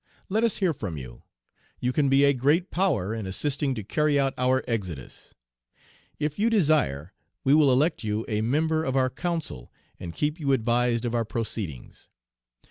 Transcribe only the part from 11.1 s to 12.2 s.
our proceedings.